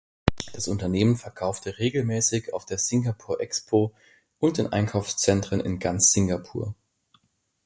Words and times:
Das 0.53 0.67
Unternehmen 0.67 1.15
verkaufte 1.15 1.77
regelmäßig 1.77 2.55
auf 2.55 2.65
der 2.65 2.79
Singapore 2.79 3.39
Expo 3.39 3.93
und 4.39 4.57
in 4.57 4.65
Einkaufszentren 4.73 5.59
in 5.59 5.77
ganz 5.77 6.11
Singapur. 6.11 6.73